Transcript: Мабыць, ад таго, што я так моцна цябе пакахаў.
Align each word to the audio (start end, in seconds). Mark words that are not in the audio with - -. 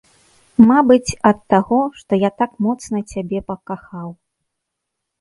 Мабыць, 0.69 1.17
ад 1.31 1.39
таго, 1.55 1.79
што 2.01 2.21
я 2.27 2.33
так 2.41 2.51
моцна 2.69 2.97
цябе 3.11 3.39
пакахаў. 3.55 4.09